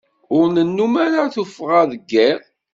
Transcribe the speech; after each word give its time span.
Ur 0.37 0.45
nennum 0.55 0.93
ara 1.05 1.33
tuffɣa 1.33 1.81
deg 1.91 2.09
iḍ. 2.29 2.41